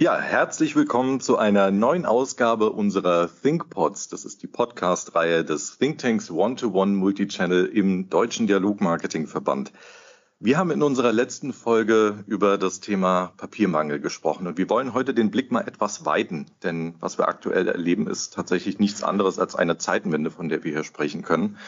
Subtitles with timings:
[0.00, 4.06] Ja, herzlich willkommen zu einer neuen Ausgabe unserer ThinkPods.
[4.06, 9.72] Das ist die Podcast-Reihe des Thinktanks One-to-One Multichannel im Deutschen Dialogmarketingverband.
[10.38, 15.14] Wir haben in unserer letzten Folge über das Thema Papiermangel gesprochen und wir wollen heute
[15.14, 19.56] den Blick mal etwas weiten, denn was wir aktuell erleben, ist tatsächlich nichts anderes als
[19.56, 21.58] eine Zeitenwende, von der wir hier sprechen können.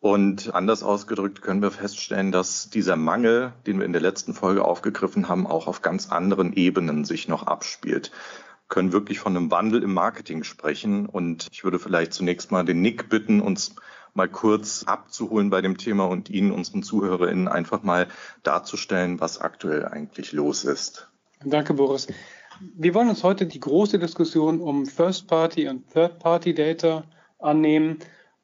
[0.00, 4.64] Und anders ausgedrückt können wir feststellen, dass dieser Mangel, den wir in der letzten Folge
[4.64, 8.10] aufgegriffen haben, auch auf ganz anderen Ebenen sich noch abspielt.
[8.10, 11.06] Wir können wirklich von einem Wandel im Marketing sprechen.
[11.06, 13.74] Und ich würde vielleicht zunächst mal den Nick bitten, uns
[14.12, 18.08] mal kurz abzuholen bei dem Thema und Ihnen, unseren ZuhörerInnen, einfach mal
[18.42, 21.08] darzustellen, was aktuell eigentlich los ist.
[21.44, 22.06] Danke, Boris.
[22.74, 27.04] Wir wollen uns heute die große Diskussion um First-Party und Third-Party-Data
[27.38, 27.98] annehmen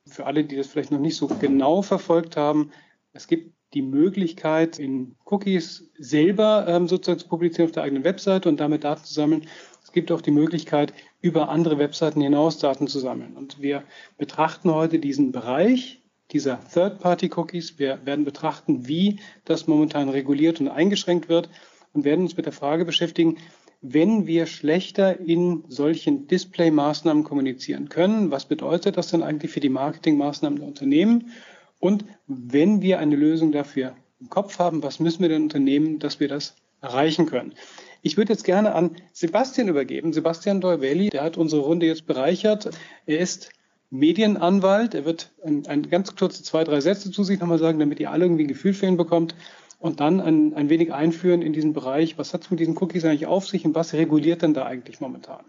[0.07, 2.71] für alle, die das vielleicht noch nicht so genau verfolgt haben,
[3.13, 8.49] es gibt die Möglichkeit, in Cookies selber ähm, sozusagen zu publizieren auf der eigenen Webseite
[8.49, 9.47] und damit Daten zu sammeln.
[9.83, 13.37] Es gibt auch die Möglichkeit, über andere Webseiten hinaus Daten zu sammeln.
[13.37, 13.85] Und wir
[14.19, 17.79] betrachten heute diesen Bereich dieser Third-Party-Cookies.
[17.79, 21.49] Wir werden betrachten, wie das momentan reguliert und eingeschränkt wird
[21.93, 23.39] und werden uns mit der Frage beschäftigen,
[23.83, 28.31] wenn wir schlechter in solchen Display-Maßnahmen kommunizieren können.
[28.31, 31.33] Was bedeutet das denn eigentlich für die Marketingmaßnahmen der Unternehmen?
[31.81, 36.21] Und wenn wir eine Lösung dafür im Kopf haben, was müssen wir denn unternehmen, dass
[36.21, 37.55] wir das erreichen können?
[38.03, 40.13] Ich würde jetzt gerne an Sebastian übergeben.
[40.13, 42.71] Sebastian Dolvelli, der hat unsere Runde jetzt bereichert.
[43.07, 43.51] Er ist
[43.91, 44.95] Medienanwalt.
[44.95, 48.13] Er wird ein, ein ganz kurze zwei, drei Sätze zu sich nochmal sagen, damit ihr
[48.13, 49.35] alle irgendwie ein Gefühl für ihn bekommt
[49.83, 53.05] und dann ein, ein wenig einführen in diesen Bereich, was hat es mit diesen Cookies
[53.05, 55.45] eigentlich auf sich und was reguliert denn da eigentlich momentan?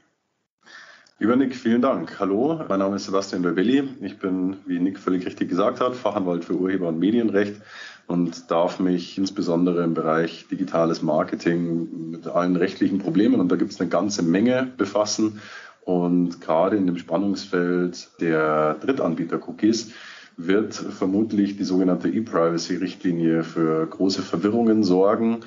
[1.19, 2.19] Lieber Nick, vielen Dank.
[2.19, 3.83] Hallo, mein Name ist Sebastian Rebelli.
[4.01, 7.61] Ich bin, wie Nick völlig richtig gesagt hat, Fachanwalt für Urheber- und Medienrecht
[8.07, 13.71] und darf mich insbesondere im Bereich digitales Marketing mit allen rechtlichen Problemen, und da gibt
[13.71, 15.39] es eine ganze Menge, befassen.
[15.85, 19.93] Und gerade in dem Spannungsfeld der Drittanbieter-Cookies
[20.37, 25.41] wird vermutlich die sogenannte E-Privacy-Richtlinie für große Verwirrungen sorgen.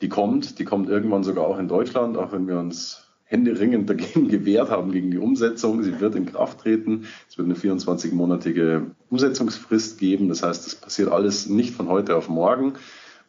[0.00, 4.28] Die kommt, die kommt irgendwann sogar auch in Deutschland, auch wenn wir uns händeringend dagegen
[4.28, 5.82] gewehrt haben, gegen die Umsetzung.
[5.82, 7.06] Sie wird in Kraft treten.
[7.28, 10.28] Es wird eine 24-monatige Umsetzungsfrist geben.
[10.28, 12.74] Das heißt, es passiert alles nicht von heute auf morgen.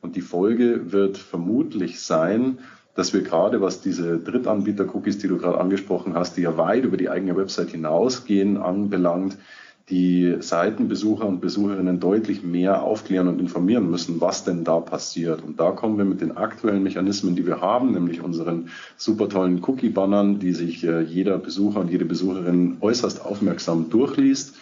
[0.02, 2.60] Und die Folge wird vermutlich sein,
[2.96, 6.98] dass wir gerade, was diese Drittanbieter-Cookies, die du gerade angesprochen hast, die ja weit über
[6.98, 9.38] die eigene Website hinausgehen, anbelangt,
[9.92, 15.44] die Seitenbesucher und Besucherinnen deutlich mehr aufklären und informieren müssen, was denn da passiert.
[15.44, 19.62] Und da kommen wir mit den aktuellen Mechanismen, die wir haben, nämlich unseren super tollen
[19.62, 24.56] Cookie-Bannern, die sich äh, jeder Besucher und jede Besucherin äußerst aufmerksam durchliest,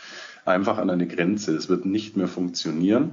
[0.45, 1.55] einfach an eine Grenze.
[1.55, 3.11] Es wird nicht mehr funktionieren.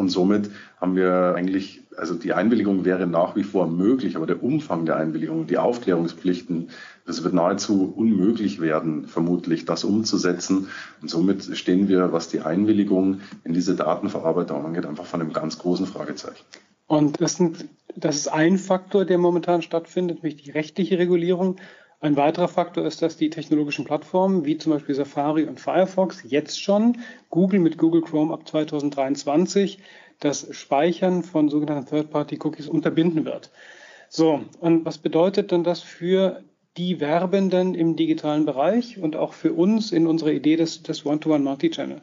[0.00, 4.42] Und somit haben wir eigentlich, also die Einwilligung wäre nach wie vor möglich, aber der
[4.42, 6.70] Umfang der Einwilligung, die Aufklärungspflichten,
[7.06, 10.68] es wird nahezu unmöglich werden, vermutlich das umzusetzen.
[11.02, 15.58] Und somit stehen wir, was die Einwilligung in diese Datenverarbeitung angeht, einfach von einem ganz
[15.58, 16.44] großen Fragezeichen.
[16.86, 21.56] Und das, sind, das ist ein Faktor, der momentan stattfindet, nämlich die rechtliche Regulierung.
[22.00, 26.60] Ein weiterer Faktor ist, dass die technologischen Plattformen wie zum Beispiel Safari und Firefox jetzt
[26.60, 29.78] schon, Google mit Google Chrome ab 2023,
[30.18, 33.50] das Speichern von sogenannten Third-Party-Cookies unterbinden wird.
[34.08, 36.42] So, und was bedeutet denn das für
[36.76, 41.44] die Werbenden im digitalen Bereich und auch für uns in unserer Idee des, des One-to-One
[41.44, 42.00] Multi-Channel?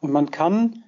[0.00, 0.84] Und man kann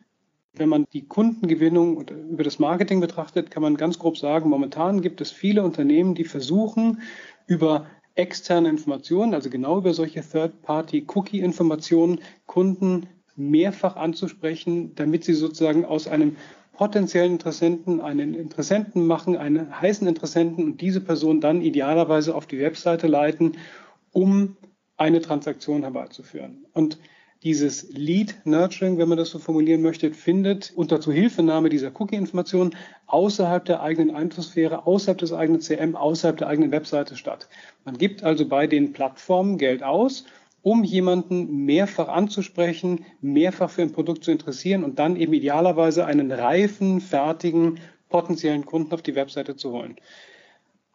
[0.52, 5.20] wenn man die Kundengewinnung über das Marketing betrachtet, kann man ganz grob sagen, momentan gibt
[5.20, 7.02] es viele Unternehmen, die versuchen,
[7.46, 13.06] über externe Informationen, also genau über solche Third-Party-Cookie-Informationen, Kunden
[13.36, 16.36] mehrfach anzusprechen, damit sie sozusagen aus einem
[16.80, 22.58] potenziellen Interessenten einen Interessenten machen, einen heißen Interessenten und diese Person dann idealerweise auf die
[22.58, 23.58] Webseite leiten,
[24.12, 24.56] um
[24.96, 26.64] eine Transaktion herbeizuführen.
[26.72, 26.98] Und
[27.42, 32.74] dieses Lead Nurturing, wenn man das so formulieren möchte, findet unter Zuhilfenahme dieser Cookie-Informationen
[33.08, 37.50] außerhalb der eigenen Einflusssphäre, außerhalb des eigenen CM, außerhalb der eigenen Webseite statt.
[37.84, 40.24] Man gibt also bei den Plattformen Geld aus,
[40.62, 46.30] um jemanden mehrfach anzusprechen, mehrfach für ein Produkt zu interessieren und dann eben idealerweise einen
[46.30, 49.96] reifen, fertigen, potenziellen Kunden auf die Webseite zu holen.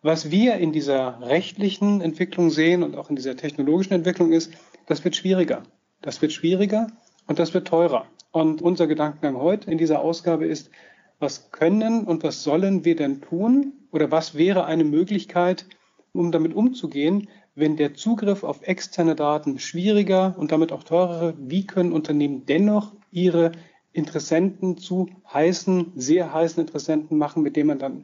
[0.02, 4.54] Was wir in dieser rechtlichen Entwicklung sehen und auch in dieser technologischen Entwicklung ist,
[4.86, 5.64] das wird schwieriger.
[6.02, 6.88] Das wird schwieriger
[7.26, 8.06] und das wird teurer.
[8.32, 10.70] Und unser Gedankengang heute in dieser Ausgabe ist,
[11.18, 15.66] was können und was sollen wir denn tun oder was wäre eine Möglichkeit,
[16.14, 21.66] um damit umzugehen, wenn der Zugriff auf externe Daten schwieriger und damit auch teurer, wie
[21.66, 23.54] können Unternehmen dennoch ihre
[23.94, 28.04] Interessenten zu heißen, sehr heißen Interessenten machen, mit denen man dann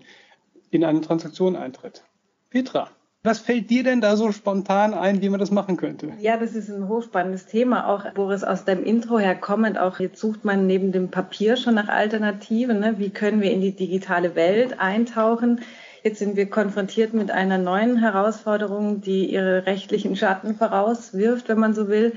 [0.72, 2.04] in eine Transaktion eintritt?
[2.50, 2.90] Petra.
[3.24, 6.14] Was fällt dir denn da so spontan ein, wie man das machen könnte?
[6.22, 9.78] Ja, das ist ein hochspannendes Thema, auch Boris aus deinem Intro her kommend.
[9.78, 12.80] Auch jetzt sucht man neben dem Papier schon nach Alternativen.
[12.80, 12.96] Ne?
[12.98, 15.60] Wie können wir in die digitale Welt eintauchen?
[16.04, 21.76] Jetzt sind wir konfrontiert mit einer neuen Herausforderung, die ihre rechtlichen Schatten vorauswirft, wenn man
[21.76, 22.14] so will.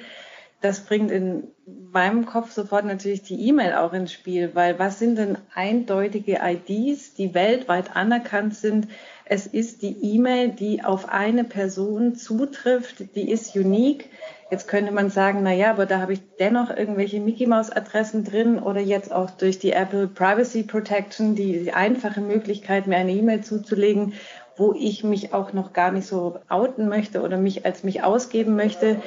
[0.62, 5.18] Das bringt in meinem Kopf sofort natürlich die E-Mail auch ins Spiel, weil was sind
[5.18, 8.88] denn eindeutige IDs, die weltweit anerkannt sind?
[9.26, 14.10] Es ist die E-Mail, die auf eine Person zutrifft, die ist unique.
[14.50, 18.24] Jetzt könnte man sagen, na ja, aber da habe ich dennoch irgendwelche Mickey Mouse Adressen
[18.24, 23.42] drin oder jetzt auch durch die Apple Privacy Protection die, einfache Möglichkeit, mir eine E-Mail
[23.42, 24.12] zuzulegen,
[24.56, 28.54] wo ich mich auch noch gar nicht so outen möchte oder mich als mich ausgeben
[28.56, 29.00] möchte.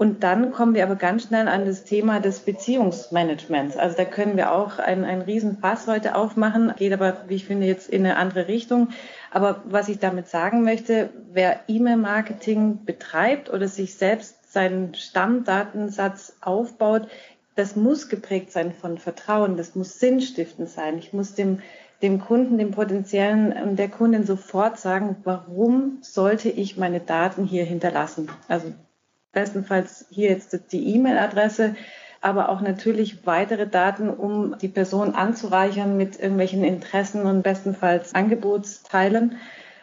[0.00, 3.76] Und dann kommen wir aber ganz schnell an das Thema des Beziehungsmanagements.
[3.76, 7.66] Also da können wir auch einen, einen Riesenfass heute aufmachen, geht aber, wie ich finde,
[7.66, 8.88] jetzt in eine andere Richtung.
[9.30, 17.06] Aber was ich damit sagen möchte, wer E-Mail-Marketing betreibt oder sich selbst seinen Stammdatensatz aufbaut,
[17.54, 20.96] das muss geprägt sein von Vertrauen, das muss sinnstiftend sein.
[20.96, 21.58] Ich muss dem,
[22.00, 27.64] dem Kunden, dem potenziellen und der Kundin sofort sagen, warum sollte ich meine Daten hier
[27.64, 28.30] hinterlassen?
[28.48, 28.72] Also
[29.32, 31.76] bestenfalls hier jetzt die E-Mail-Adresse,
[32.20, 39.36] aber auch natürlich weitere Daten, um die Person anzureichern mit irgendwelchen Interessen und bestenfalls Angebotsteilen.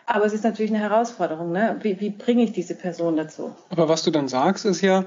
[0.06, 1.52] Aber es ist natürlich eine Herausforderung.
[1.52, 1.78] Ne?
[1.82, 3.56] Wie, wie bringe ich diese Person dazu?
[3.70, 5.06] Aber was du dann sagst, ist ja,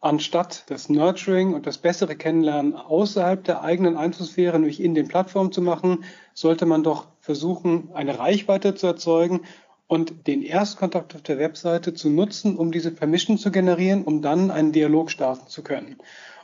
[0.00, 5.52] anstatt das Nurturing und das bessere Kennenlernen außerhalb der eigenen Einflusssphäre, nämlich in den Plattformen
[5.52, 9.42] zu machen, sollte man doch versuchen, eine Reichweite zu erzeugen
[9.90, 14.52] und den Erstkontakt auf der Webseite zu nutzen, um diese Permission zu generieren, um dann
[14.52, 15.96] einen Dialog starten zu können.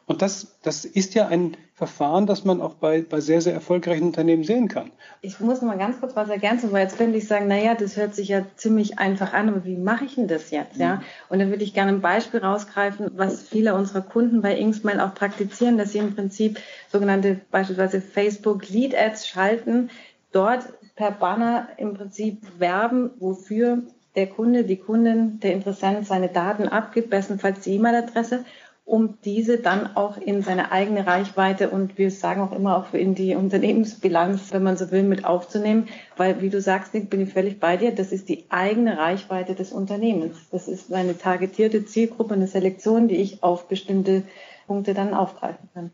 [0.04, 4.02] Und das, das ist ja ein Verfahren, das man auch bei, bei sehr, sehr erfolgreichen
[4.02, 4.90] Unternehmen sehen kann.
[5.20, 7.96] Ich muss noch mal ganz kurz was ergänzen, weil jetzt könnte ich sagen, naja, das
[7.96, 10.76] hört sich ja ziemlich einfach an, aber wie mache ich denn das jetzt?
[10.76, 10.96] Ja?
[10.96, 11.00] Mhm.
[11.28, 15.14] Und dann würde ich gerne ein Beispiel rausgreifen, was viele unserer Kunden bei Inksmail auch
[15.14, 16.58] praktizieren, dass sie im Prinzip
[16.90, 19.90] sogenannte beispielsweise Facebook Lead Ads schalten,
[20.32, 20.64] dort
[20.96, 23.82] per Banner im Prinzip werben, wofür
[24.16, 28.44] der Kunde, die Kundin, der Interessent seine Daten abgibt, bestenfalls die E-Mail-Adresse,
[28.86, 33.14] um diese dann auch in seine eigene Reichweite und wir sagen auch immer auch in
[33.16, 35.88] die Unternehmensbilanz, wenn man so will, mit aufzunehmen.
[36.16, 39.56] Weil, wie du sagst, Nick, bin ich völlig bei dir, das ist die eigene Reichweite
[39.56, 40.36] des Unternehmens.
[40.50, 44.22] Das ist eine targetierte Zielgruppe, eine Selektion, die ich auf bestimmte
[44.68, 45.90] Punkte dann aufgreifen kann.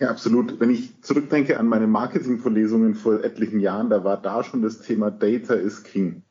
[0.00, 0.60] Ja, absolut.
[0.60, 5.10] Wenn ich zurückdenke an meine Marketingvorlesungen vor etlichen Jahren, da war da schon das Thema
[5.10, 6.22] Data is King.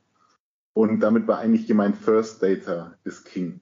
[0.73, 3.59] Und damit war eigentlich gemeint First Data is King.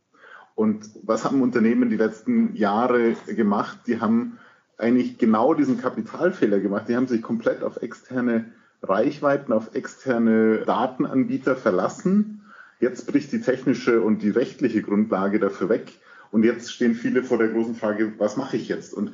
[0.53, 3.79] Und was haben Unternehmen die letzten Jahre gemacht?
[3.87, 4.37] Die haben
[4.77, 6.87] eigentlich genau diesen Kapitalfehler gemacht.
[6.87, 8.51] Die haben sich komplett auf externe
[8.83, 12.41] Reichweiten, auf externe Datenanbieter verlassen.
[12.79, 15.93] Jetzt bricht die technische und die rechtliche Grundlage dafür weg.
[16.31, 18.93] Und jetzt stehen viele vor der großen Frage, was mache ich jetzt?
[18.93, 19.13] Und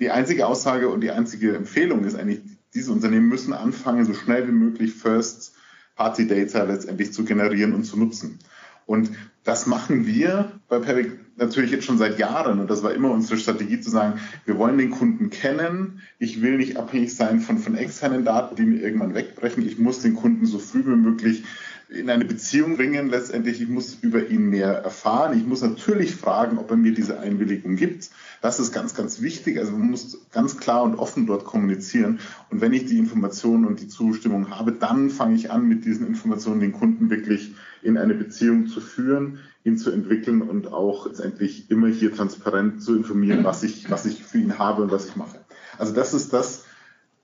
[0.00, 2.40] die einzige Aussage und die einzige Empfehlung ist eigentlich,
[2.74, 8.38] diese Unternehmen müssen anfangen, so schnell wie möglich First-Party-Data letztendlich zu generieren und zu nutzen.
[8.86, 9.10] Und
[9.44, 12.60] das machen wir bei Peric natürlich jetzt schon seit Jahren.
[12.60, 16.00] Und das war immer unsere Strategie zu sagen, wir wollen den Kunden kennen.
[16.18, 19.66] Ich will nicht abhängig sein von, von externen Daten, die mir irgendwann wegbrechen.
[19.66, 21.44] Ich muss den Kunden so früh wie möglich
[21.90, 23.10] in eine Beziehung bringen.
[23.10, 25.36] Letztendlich, ich muss über ihn mehr erfahren.
[25.36, 28.10] Ich muss natürlich fragen, ob er mir diese Einwilligung gibt.
[28.40, 29.58] Das ist ganz, ganz wichtig.
[29.58, 32.20] Also man muss ganz klar und offen dort kommunizieren.
[32.48, 36.06] Und wenn ich die Informationen und die Zustimmung habe, dann fange ich an, mit diesen
[36.06, 41.70] Informationen den Kunden wirklich in eine Beziehung zu führen, ihn zu entwickeln und auch letztendlich
[41.70, 45.16] immer hier transparent zu informieren, was ich, was ich für ihn habe und was ich
[45.16, 45.40] mache.
[45.76, 46.64] Also das ist das,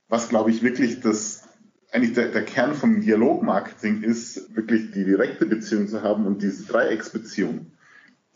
[0.08, 1.35] was, glaube ich, wirklich das
[1.96, 6.66] eigentlich der, der Kern vom Dialogmarketing ist, wirklich die direkte Beziehung zu haben und diese
[6.66, 7.66] Dreiecksbeziehung.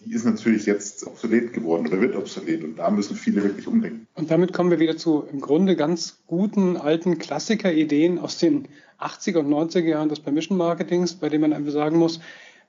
[0.03, 4.07] Die ist natürlich jetzt obsolet geworden oder wird obsolet und da müssen viele wirklich umdenken.
[4.15, 8.67] Und damit kommen wir wieder zu im Grunde ganz guten alten Klassiker-Ideen aus den
[8.99, 12.21] 80er und 90er Jahren des Permission Marketings, bei denen man einfach sagen muss,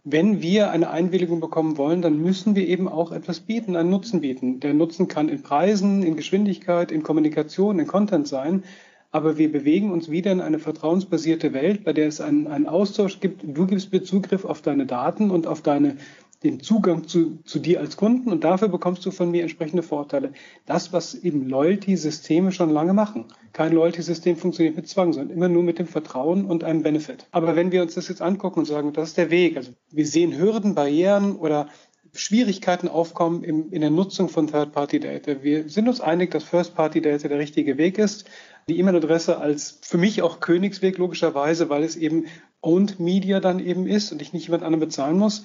[0.03, 4.19] wenn wir eine Einwilligung bekommen wollen, dann müssen wir eben auch etwas bieten, einen Nutzen
[4.19, 4.59] bieten.
[4.59, 8.63] Der Nutzen kann in Preisen, in Geschwindigkeit, in Kommunikation, in Content sein
[9.11, 13.19] aber wir bewegen uns wieder in eine vertrauensbasierte Welt, bei der es einen, einen Austausch
[13.19, 13.43] gibt.
[13.43, 15.97] Du gibst mir Zugriff auf deine Daten und auf deine,
[16.43, 20.31] den Zugang zu, zu dir als Kunden und dafür bekommst du von mir entsprechende Vorteile.
[20.65, 23.25] Das, was eben Loyalty-Systeme schon lange machen.
[23.53, 27.27] Kein Loyalty-System funktioniert mit Zwang, sondern immer nur mit dem Vertrauen und einem Benefit.
[27.31, 30.07] Aber wenn wir uns das jetzt angucken und sagen, das ist der Weg, also wir
[30.07, 31.67] sehen Hürden, Barrieren oder
[32.13, 35.43] Schwierigkeiten aufkommen in der Nutzung von Third-Party-Data.
[35.43, 38.25] Wir sind uns einig, dass First-Party-Data der richtige Weg ist.
[38.71, 42.25] Die E-Mail-Adresse als für mich auch Königsweg logischerweise, weil es eben
[42.61, 45.43] Owned Media dann eben ist und ich nicht jemand anderen bezahlen muss.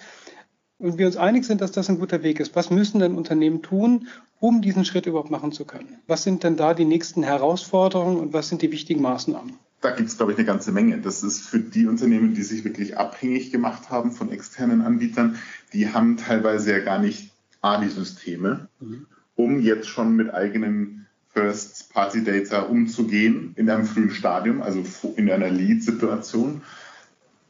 [0.79, 2.55] Und wir uns einig sind, dass das ein guter Weg ist.
[2.55, 5.99] Was müssen denn Unternehmen tun, um diesen Schritt überhaupt machen zu können?
[6.07, 9.55] Was sind denn da die nächsten Herausforderungen und was sind die wichtigen Maßnahmen?
[9.81, 10.99] Da gibt es, glaube ich, eine ganze Menge.
[10.99, 15.39] Das ist für die Unternehmen, die sich wirklich abhängig gemacht haben von externen Anbietern,
[15.73, 17.31] die haben teilweise ja gar nicht
[17.63, 19.07] ADI-Systeme, mhm.
[19.35, 21.06] um jetzt schon mit eigenen
[21.37, 24.83] First-Party-Data umzugehen in einem frühen Stadium, also
[25.17, 26.63] in einer Lead-Situation.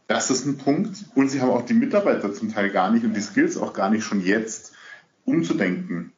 [0.08, 1.04] Das ist ein Punkt.
[1.14, 3.90] Und sie haben auch die Mitarbeiter zum Teil gar nicht und die Skills auch gar
[3.90, 4.72] nicht schon jetzt
[5.24, 6.12] umzudenken.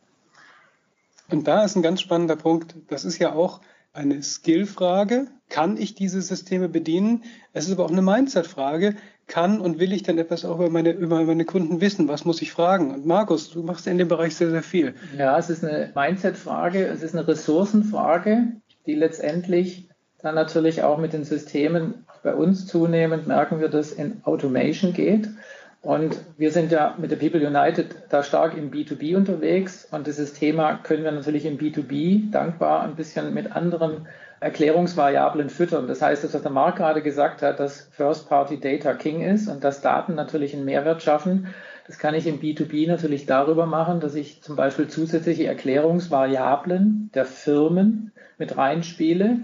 [1.29, 2.75] Und da ist ein ganz spannender Punkt.
[2.89, 3.61] Das ist ja auch
[3.93, 5.27] eine Skillfrage.
[5.51, 7.25] Kann ich diese Systeme bedienen?
[7.53, 8.97] Es ist aber auch eine Mindset-Frage.
[9.29, 12.09] Kann und will ich denn etwas auch über meine, über meine Kunden wissen?
[12.09, 12.93] Was muss ich fragen?
[12.93, 14.95] Und Markus, du machst in dem Bereich sehr, sehr viel.
[15.17, 16.87] Ja, es ist eine Mindset-Frage.
[16.87, 18.49] Es ist eine Ressourcenfrage,
[18.87, 19.89] die letztendlich
[20.23, 25.29] dann natürlich auch mit den Systemen bei uns zunehmend merken wir, dass in Automation geht.
[25.83, 29.87] Und wir sind ja mit der People United da stark im B2B unterwegs.
[29.91, 34.09] Und dieses Thema können wir natürlich im B2B dankbar ein bisschen mit anderen
[34.41, 35.89] Erklärungsvariablen füttern.
[35.89, 39.65] Das heißt, dass was der Marc gerade gesagt hat, dass First-Party Data King ist und
[39.65, 41.49] dass Daten natürlich einen Mehrwert schaffen.
[41.87, 47.25] Das kann ich im B2B natürlich darüber machen, dass ich zum Beispiel zusätzliche Erklärungsvariablen der
[47.25, 49.39] Firmen mit reinspiele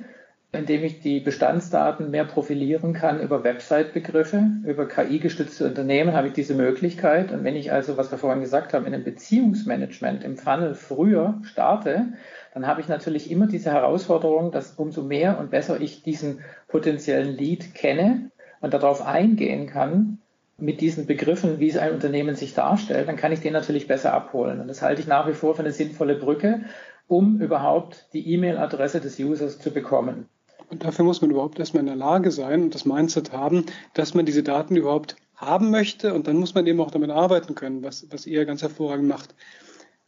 [0.54, 6.54] indem ich die Bestandsdaten mehr profilieren kann über Website-Begriffe, über KI-gestützte Unternehmen habe ich diese
[6.54, 7.32] Möglichkeit.
[7.32, 11.40] Und wenn ich also, was wir vorhin gesagt haben, in einem Beziehungsmanagement im Funnel früher
[11.42, 12.12] starte,
[12.52, 17.36] dann habe ich natürlich immer diese Herausforderung, dass umso mehr und besser ich diesen potenziellen
[17.36, 18.30] Lead kenne
[18.60, 20.18] und darauf eingehen kann,
[20.56, 24.12] mit diesen Begriffen, wie es ein Unternehmen sich darstellt, dann kann ich den natürlich besser
[24.12, 24.60] abholen.
[24.60, 26.60] Und das halte ich nach wie vor für eine sinnvolle Brücke,
[27.08, 30.28] um überhaupt die E-Mail-Adresse des Users zu bekommen.
[30.74, 33.64] Und dafür muss man überhaupt erstmal in der Lage sein und das Mindset haben,
[33.94, 37.54] dass man diese Daten überhaupt haben möchte und dann muss man eben auch damit arbeiten
[37.54, 39.36] können, was, was ihr ganz hervorragend macht.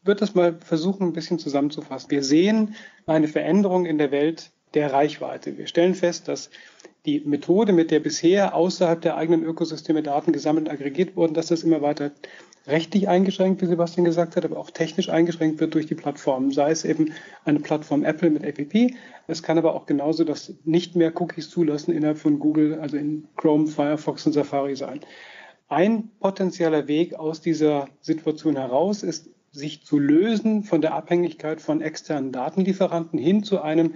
[0.01, 2.11] Ich würde das mal versuchen, ein bisschen zusammenzufassen.
[2.11, 2.75] Wir sehen
[3.07, 5.57] eine Veränderung in der Welt der Reichweite.
[5.57, 6.51] Wir stellen fest, dass
[7.07, 11.47] die Methode, mit der bisher außerhalb der eigenen Ökosysteme Daten gesammelt und aggregiert wurden, dass
[11.47, 12.11] das immer weiter
[12.67, 16.51] rechtlich eingeschränkt, wie Sebastian gesagt hat, aber auch technisch eingeschränkt wird durch die Plattformen.
[16.51, 17.13] Sei es eben
[17.45, 18.95] eine Plattform Apple mit APP.
[19.29, 23.29] Es kann aber auch genauso das nicht mehr Cookies zulassen innerhalb von Google, also in
[23.37, 25.01] Chrome, Firefox und Safari sein.
[25.69, 31.81] Ein potenzieller Weg aus dieser Situation heraus ist, sich zu lösen von der Abhängigkeit von
[31.81, 33.95] externen Datenlieferanten hin zu einem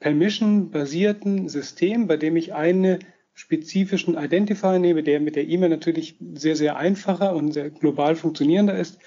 [0.00, 2.98] permission-basierten System, bei dem ich eine
[3.34, 8.76] spezifischen Identifier nehme, der mit der E-Mail natürlich sehr, sehr einfacher und sehr global funktionierender
[8.76, 8.98] ist,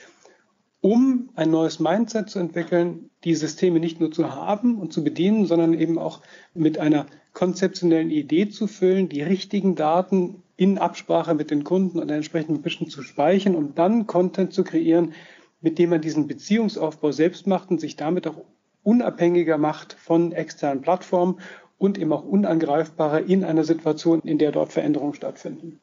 [0.81, 5.45] um ein neues Mindset zu entwickeln, die Systeme nicht nur zu haben und zu bedienen,
[5.45, 6.21] sondern eben auch
[6.53, 12.09] mit einer konzeptionellen Idee zu füllen, die richtigen Daten in Absprache mit den Kunden und
[12.09, 15.13] entsprechenden Mission zu speichern, um dann Content zu kreieren,
[15.61, 18.43] mit dem man diesen Beziehungsaufbau selbst macht und sich damit auch
[18.83, 21.39] unabhängiger macht von externen Plattformen
[21.77, 25.79] und eben auch unangreifbarer in einer Situation, in der dort Veränderungen stattfinden.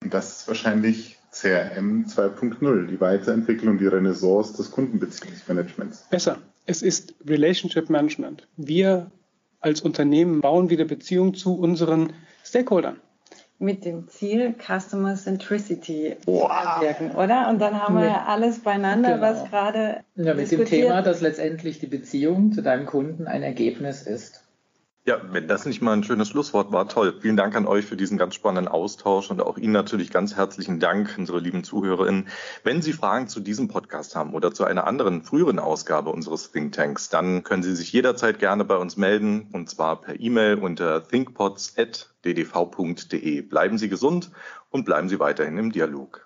[0.00, 6.06] Das ist wahrscheinlich CRM 2.0, die Weiterentwicklung, die Renaissance des Kundenbeziehungsmanagements.
[6.10, 6.38] Besser.
[6.66, 8.48] Es ist Relationship Management.
[8.56, 9.10] Wir
[9.60, 12.12] als Unternehmen bauen wieder Beziehungen zu unseren
[12.44, 13.00] Stakeholdern
[13.58, 16.80] mit dem Ziel Customer Centricity wow.
[16.80, 17.48] wirken, oder?
[17.48, 19.22] Und dann haben wir ja alles beieinander, genau.
[19.22, 20.00] was gerade.
[20.14, 24.45] Ja, mit dem Thema, dass letztendlich die Beziehung zu deinem Kunden ein Ergebnis ist.
[25.08, 27.14] Ja, wenn das nicht mal ein schönes Schlusswort war, toll.
[27.20, 30.80] Vielen Dank an euch für diesen ganz spannenden Austausch und auch Ihnen natürlich ganz herzlichen
[30.80, 32.26] Dank, unsere lieben ZuhörerInnen.
[32.64, 36.72] Wenn Sie Fragen zu diesem Podcast haben oder zu einer anderen früheren Ausgabe unseres Think
[36.72, 41.06] Tanks, dann können Sie sich jederzeit gerne bei uns melden und zwar per E-Mail unter
[41.06, 43.42] thinkpods.ddv.de.
[43.42, 44.32] Bleiben Sie gesund
[44.70, 46.22] und bleiben Sie weiterhin im Dialog.